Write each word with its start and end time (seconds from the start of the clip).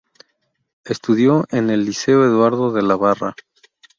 Estudió 0.83 1.45
en 1.51 1.69
el 1.69 1.85
Liceo 1.85 2.25
Eduardo 2.25 2.71
de 2.73 2.81
la 2.81 2.95
Barra. 2.95 3.35